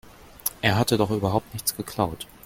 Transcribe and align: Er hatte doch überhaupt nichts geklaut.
Er 0.61 0.77
hatte 0.77 0.97
doch 0.97 1.11
überhaupt 1.11 1.53
nichts 1.53 1.75
geklaut. 1.77 2.25